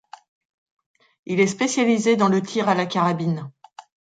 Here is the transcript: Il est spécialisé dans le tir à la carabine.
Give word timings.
Il 1.27 1.39
est 1.39 1.45
spécialisé 1.45 2.15
dans 2.15 2.27
le 2.27 2.41
tir 2.41 2.67
à 2.67 2.73
la 2.73 2.87
carabine. 2.87 3.51